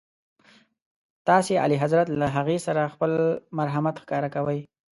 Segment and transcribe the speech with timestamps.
[1.27, 3.11] تاسي اعلیحضرت له هغې سره خپل
[3.59, 4.59] مرحمت ښکاره کوئ.